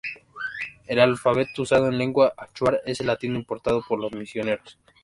El 0.87 0.99
alfabeto 0.99 1.61
usado 1.61 1.87
en 1.87 1.95
lengua 1.99 2.33
achuar 2.35 2.81
es 2.87 3.01
el 3.01 3.05
latino, 3.05 3.35
importado 3.37 3.83
por 3.87 3.99
los 4.01 4.11
misioneros. 4.11 4.79